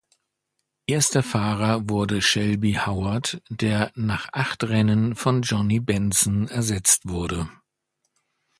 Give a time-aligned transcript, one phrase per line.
[0.87, 7.47] Erster Fahrer wurde Shelby Howard, der nach acht Rennen von Johnny Benson ersetzt wurde.